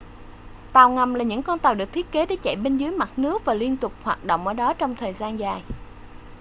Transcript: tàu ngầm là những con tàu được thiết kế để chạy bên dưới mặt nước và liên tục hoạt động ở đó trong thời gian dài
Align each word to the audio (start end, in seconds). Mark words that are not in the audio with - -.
tàu 0.73 0.89
ngầm 0.89 1.13
là 1.13 1.23
những 1.23 1.43
con 1.43 1.59
tàu 1.59 1.75
được 1.75 1.91
thiết 1.93 2.11
kế 2.11 2.25
để 2.25 2.37
chạy 2.43 2.55
bên 2.55 2.77
dưới 2.77 2.91
mặt 2.91 3.09
nước 3.19 3.45
và 3.45 3.53
liên 3.53 3.77
tục 3.77 3.93
hoạt 4.03 4.25
động 4.25 4.47
ở 4.47 4.53
đó 4.53 4.73
trong 4.73 4.95
thời 4.95 5.13
gian 5.13 5.39
dài 5.39 5.63